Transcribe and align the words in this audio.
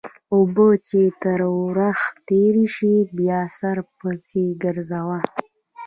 اوبه 0.33 0.67
چې 0.87 1.01
تر 1.23 1.39
ورخ 1.65 1.99
تېرې 2.27 2.65
شي؛ 2.75 2.93
بیا 3.17 3.39
سر 3.57 3.77
مه 3.83 3.89
پسې 3.99 4.43
ګرځوه. 4.63 5.17